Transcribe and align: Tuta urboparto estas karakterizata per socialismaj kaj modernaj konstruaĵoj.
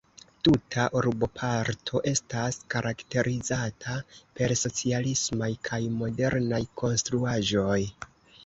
Tuta 0.47 0.85
urboparto 0.99 2.01
estas 2.11 2.57
karakterizata 2.75 3.99
per 4.39 4.55
socialismaj 4.63 5.51
kaj 5.71 5.83
modernaj 6.01 6.63
konstruaĵoj. 6.85 7.81